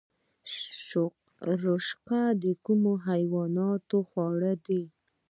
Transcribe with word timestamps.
رشقه 1.65 2.21
د 2.43 2.45
کومو 2.65 2.93
حیواناتو 3.07 3.97
خواړه 4.09 4.51
دي؟ 4.65 4.83